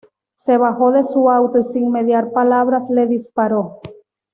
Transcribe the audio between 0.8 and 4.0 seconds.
de su auto y sin mediar palabras le disparó.